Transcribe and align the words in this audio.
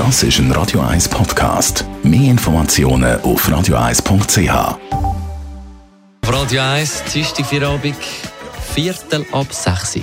Das 0.00 0.22
ist 0.22 0.38
ein 0.38 0.50
Radio 0.52 0.80
1 0.80 1.10
Podcast. 1.10 1.84
Mehr 2.02 2.30
Informationen 2.30 3.20
auf 3.20 3.46
radio1.ch. 3.46 4.50
Auf 4.50 6.32
Radio 6.32 6.62
1, 6.62 7.04
Dienstag 7.12 7.44
für 7.44 7.68
Abend, 7.68 7.96
Viertel 8.74 9.26
ab 9.30 9.48
6 9.52 9.96
Uhr. 9.96 10.02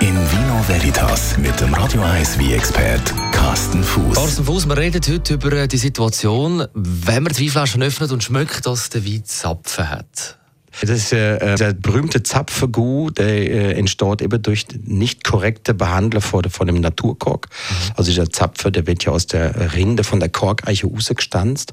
In 0.00 0.14
Vino 0.14 0.64
Veritas 0.66 1.36
mit 1.36 1.60
dem 1.60 1.74
Radio 1.74 2.00
1 2.00 2.38
wie 2.38 2.54
expert 2.54 3.12
Carsten 3.30 3.84
Fuß. 3.84 4.14
Carsten 4.14 4.44
Fuß, 4.46 4.66
wir 4.66 4.78
reden 4.78 5.02
heute 5.06 5.34
über 5.34 5.52
äh, 5.52 5.68
die 5.68 5.76
Situation, 5.76 6.66
wenn 6.72 7.22
man 7.22 7.30
die 7.34 7.44
Weinflaschen 7.44 7.82
öffnet 7.82 8.10
und 8.12 8.24
schmeckt, 8.24 8.64
dass 8.64 8.88
der 8.88 9.04
Wein 9.04 9.26
Zapfen 9.26 9.90
hat. 9.90 10.37
Das 10.80 10.90
ist 10.90 11.12
äh, 11.12 11.56
der 11.56 11.72
berühmte 11.72 12.22
Zapfergut, 12.22 13.18
der 13.18 13.28
äh, 13.28 13.72
entsteht 13.72 14.22
eben 14.22 14.40
durch 14.42 14.66
nicht 14.84 15.24
korrekte 15.24 15.74
Behandlung 15.74 16.22
von, 16.22 16.44
von 16.50 16.66
dem 16.66 16.80
Naturkork. 16.80 17.48
Mhm. 17.48 17.92
Also 17.96 18.10
dieser 18.10 18.30
Zapfer, 18.30 18.70
der 18.70 18.86
wird 18.86 19.04
ja 19.04 19.12
aus 19.12 19.26
der 19.26 19.74
Rinde 19.74 20.04
von 20.04 20.20
der 20.20 20.28
Korkeiche 20.28 20.86
rausgestanzt 20.86 21.72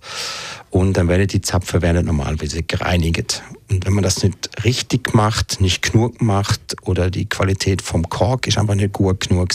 und 0.69 0.97
dann 0.97 1.07
werden 1.07 1.27
die 1.27 1.41
Zapfer 1.41 1.81
werden 1.81 2.05
normalerweise 2.05 2.63
gereinigt. 2.63 3.43
Und 3.69 3.85
wenn 3.85 3.93
man 3.93 4.03
das 4.03 4.23
nicht 4.23 4.49
richtig 4.63 5.13
macht, 5.13 5.59
nicht 5.59 5.81
genug 5.91 6.21
macht 6.21 6.75
oder 6.83 7.09
die 7.09 7.27
Qualität 7.27 7.81
vom 7.81 8.07
Kork 8.09 8.47
ist 8.47 8.57
einfach 8.57 8.75
nicht 8.75 8.93
gut 8.93 9.27
genug, 9.27 9.49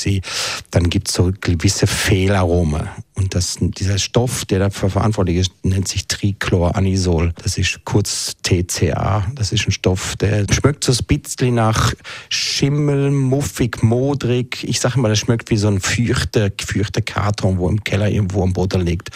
dann 0.71 0.91
gibt 0.91 1.09
es 1.09 1.15
so 1.15 1.31
gewisse 1.41 1.87
Fehlaromen. 1.87 2.89
Und 3.21 3.35
das, 3.35 3.59
dieser 3.61 3.99
Stoff, 3.99 4.47
der 4.47 4.61
dafür 4.61 4.89
verantwortlich 4.89 5.37
ist, 5.37 5.53
nennt 5.63 5.87
sich 5.87 6.07
Trichloranisol. 6.07 7.35
Das 7.43 7.59
ist 7.59 7.85
kurz 7.85 8.35
TCA. 8.43 9.27
Das 9.35 9.53
ist 9.53 9.67
ein 9.67 9.73
Stoff, 9.73 10.17
der 10.17 10.47
schmeckt 10.51 10.85
so 10.85 10.93
ein 10.93 11.05
bisschen 11.07 11.57
nach 11.57 11.93
Schimmel, 12.31 13.11
muffig, 13.11 13.83
modrig. 13.83 14.65
Ich 14.65 14.81
sage 14.81 14.99
mal, 14.99 15.11
das 15.11 15.19
schmeckt 15.19 15.51
wie 15.51 15.59
so 15.59 15.69
ein 15.69 15.81
feuchter, 15.81 16.49
gefeuchter 16.49 17.03
Karton, 17.03 17.59
wo 17.59 17.69
im 17.69 17.85
Keller 17.85 18.09
irgendwo 18.09 18.43
am 18.43 18.55
Boden 18.55 18.81
liegt. 18.81 19.11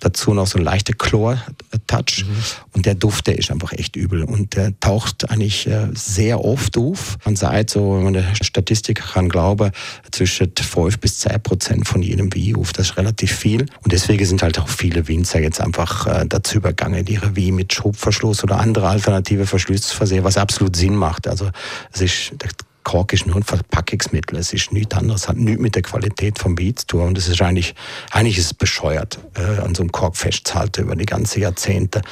Dazu 0.00 0.34
noch 0.34 0.46
so 0.46 0.58
ein 0.58 0.64
leichter 0.64 0.92
Chlor-Touch. 0.92 2.26
Mhm. 2.26 2.36
Und 2.74 2.84
der 2.84 2.94
Duft, 2.94 3.26
der 3.26 3.38
ist 3.38 3.50
einfach 3.50 3.72
echt 3.72 3.96
übel. 3.96 4.22
Und 4.22 4.54
der 4.54 4.78
taucht 4.80 5.30
eigentlich 5.30 5.66
äh, 5.66 5.88
sehr 5.94 6.44
oft 6.44 6.76
auf. 6.76 7.16
Man 7.24 7.36
sagt 7.36 7.70
so, 7.70 7.96
wenn 7.96 8.04
man 8.04 8.12
der 8.12 8.34
Statistik 8.34 9.00
kann 9.14 9.30
glauben, 9.30 9.70
zwischen 10.10 10.52
5 10.54 10.98
bis 10.98 11.20
10 11.20 11.42
Prozent 11.42 11.88
von 11.88 12.02
jedem 12.02 12.34
Wein 12.34 12.56
auf. 12.56 12.74
Das 12.74 12.90
ist 12.90 12.96
relativ 12.98 13.32
viel 13.32 13.45
viel. 13.46 13.60
Und 13.60 13.92
deswegen 13.92 14.24
sind 14.26 14.42
halt 14.42 14.58
auch 14.58 14.68
viele 14.68 15.06
Winzer 15.06 15.40
jetzt 15.40 15.60
einfach 15.60 16.06
äh, 16.08 16.26
dazu 16.26 16.58
übergangen, 16.58 17.06
ihre 17.06 17.36
wie 17.36 17.52
mit 17.52 17.72
Schubverschluss 17.72 18.42
oder 18.42 18.58
andere 18.58 18.88
alternative 18.88 19.46
Verschlüsse 19.46 19.90
zu 19.90 19.96
versehen, 19.96 20.24
was 20.24 20.36
absolut 20.36 20.74
Sinn 20.74 20.96
macht. 20.96 21.28
Also 21.28 21.50
es 21.92 22.00
ist, 22.00 22.32
der 22.42 22.50
Kork 22.82 23.12
ist 23.12 23.24
nur 23.24 23.36
ein 23.36 23.44
Verpackungsmittel. 23.44 24.36
Es 24.36 24.52
ist 24.52 24.72
nichts 24.72 24.96
anderes, 24.96 25.28
hat 25.28 25.36
nichts 25.36 25.60
mit 25.60 25.76
der 25.76 25.82
Qualität 25.82 26.40
vom 26.40 26.58
Wein 26.58 26.76
zu 26.76 26.86
tun. 26.88 27.02
Und 27.02 27.18
es 27.18 27.28
ist 27.28 27.40
eigentlich, 27.40 27.76
eigentlich 28.10 28.38
ist 28.38 28.46
es 28.46 28.54
bescheuert, 28.54 29.20
äh, 29.36 29.60
an 29.60 29.76
so 29.76 29.82
einem 29.82 29.92
Kork 29.92 30.16
festzuhalten 30.16 30.82
über 30.82 30.96
die 30.96 31.06
ganzen 31.06 31.40
Jahrzehnte. 31.40 32.02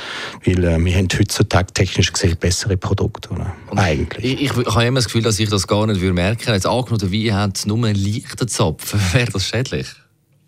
Weil 0.45 0.63
äh, 0.63 0.79
wir 0.79 0.97
haben 0.97 1.09
heutzutage 1.19 1.73
technisch 1.73 2.13
gesehen 2.13 2.37
bessere 2.39 2.77
Produkte, 2.77 3.31
oder? 3.31 3.53
Eigentlich. 3.75 4.25
Ich, 4.25 4.43
ich, 4.43 4.57
ich 4.57 4.75
habe 4.75 4.85
immer 4.85 4.99
das 4.99 5.07
Gefühl, 5.07 5.23
dass 5.23 5.41
ich 5.41 5.49
das 5.49 5.67
gar 5.67 5.85
nicht 5.89 6.01
merken 6.01 6.41
würde. 6.43 6.53
Jetzt 6.53 6.67
angenommen, 6.67 6.99
der 6.99 7.13
Wein 7.13 7.35
hat 7.35 7.67
nur 7.67 7.85
einen 7.85 7.97
leichten 7.97 8.47
Zapfen. 8.47 9.01
Wäre 9.13 9.33
das 9.33 9.47
schädlich? 9.47 9.89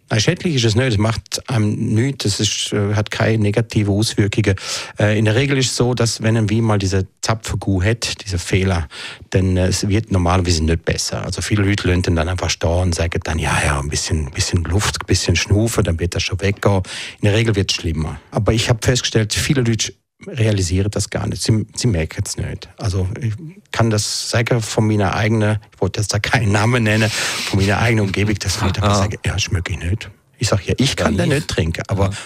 Nein, 0.09 0.21
schädlich 0.21 0.55
ist 0.55 0.65
es 0.65 0.77
nicht. 0.77 0.87
Es 0.87 0.99
macht 0.99 1.49
einem 1.51 1.75
nichts. 1.75 2.25
Es 2.27 2.39
ist, 2.39 2.73
äh, 2.73 2.95
hat 2.95 3.11
keine 3.11 3.39
negativen 3.39 3.93
Auswirkungen. 3.93 4.55
Äh, 5.01 5.19
in 5.19 5.25
der 5.25 5.35
Regel 5.35 5.59
ist 5.59 5.71
es 5.71 5.77
so, 5.77 5.95
dass 5.95 6.23
wenn 6.23 6.37
ein 6.37 6.49
Wein 6.49 6.63
mal 6.63 6.79
diese 6.79 7.09
Zapfergu 7.23 7.83
hat, 7.83 8.23
diese 8.25 8.39
Fehler, 8.39 8.87
dann 9.31 9.57
äh, 9.57 9.67
es 9.67 9.89
wird 9.89 10.13
normalerweise 10.13 10.63
nicht 10.63 10.85
besser. 10.85 11.25
Also 11.25 11.43
viele 11.43 11.65
Leute 11.65 11.89
lassen 11.89 12.15
dann 12.15 12.29
einfach 12.29 12.51
stehen 12.51 12.71
und 12.71 12.95
sagen 12.95 13.21
dann, 13.25 13.41
ja, 13.41 13.59
ja, 13.65 13.81
ein 13.81 13.89
bisschen, 13.89 14.31
bisschen 14.31 14.63
Luft, 14.65 15.03
ein 15.03 15.07
bisschen 15.07 15.35
Schnufen, 15.35 15.83
dann 15.83 15.99
wird 15.99 16.15
das 16.15 16.23
schon 16.23 16.41
weggehen. 16.41 16.83
In 17.21 17.29
der 17.29 17.35
Regel 17.35 17.57
wird 17.57 17.73
es 17.73 17.77
schlimmer. 17.77 18.21
Aber 18.31 18.53
ich 18.53 18.69
habe 18.69 18.79
festgestellt, 18.83 19.35
viele 19.35 19.63
Leute 19.63 19.93
realisieren 20.27 20.91
das 20.91 21.11
gar 21.11 21.27
nicht. 21.27 21.43
Sie, 21.43 21.67
sie 21.75 21.87
merken 21.87 22.23
es 22.25 22.37
nicht. 22.37 22.69
Also 22.79 23.09
ich 23.21 23.35
kann 23.71 23.91
das 23.91 24.31
sagen 24.31 24.61
von 24.61 24.87
meiner 24.87 25.15
eigenen, 25.15 25.59
ich 25.75 25.81
wollte 25.81 26.01
jetzt 26.01 26.13
da 26.13 26.19
keinen 26.19 26.53
Namen 26.53 26.85
nennen, 26.85 27.11
von 27.11 27.61
meiner 27.61 27.79
eigenen 27.79 28.07
Umgebung, 28.07 28.35
dass 28.39 28.61
Leute 28.61 28.83
ah. 28.83 28.95
sagen, 28.95 29.19
ja, 29.25 29.39
schmecke 29.39 29.73
ich 29.73 29.79
nicht. 29.79 30.11
Ich 30.39 30.49
sage 30.49 30.63
ja, 30.67 30.75
ich 30.79 30.97
kann 30.97 31.17
den 31.17 31.31
nicht 31.31 31.49
trinken, 31.49 31.83
aber 31.89 32.11
ja. 32.11 32.17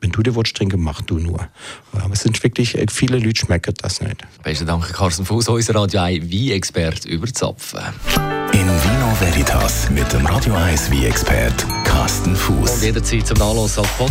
wenn 0.00 0.10
du 0.10 0.22
dir 0.22 0.34
willst 0.34 0.56
trinken, 0.56 0.80
mach 0.80 1.02
du 1.02 1.18
nur. 1.18 1.48
Aber 1.92 2.12
es 2.12 2.20
sind 2.20 2.42
wirklich, 2.42 2.76
äh, 2.76 2.86
viele 2.90 3.18
Leute 3.18 3.40
schmecken 3.40 3.74
das 3.80 4.00
nicht. 4.00 4.24
Besten 4.42 4.66
Dank, 4.66 4.92
Carsten 4.92 5.24
Fuß, 5.24 5.48
unser 5.48 5.74
Radio 5.74 6.00
1 6.00 6.30
Wie-Expert 6.30 7.04
über 7.04 7.26
Zapfen. 7.32 7.80
In 8.52 8.66
Vino 8.66 9.16
Veritas 9.20 9.88
mit 9.90 10.12
dem 10.12 10.26
Radio 10.26 10.54
1 10.54 10.90
Wie-Expert 10.90 11.64
Carsten 11.84 12.34
Fuß. 12.34 12.70
Und 12.74 12.82
jederzeit 12.82 13.26
zum 13.26 13.38
Nachlassen 13.38 13.84
als 13.84 14.10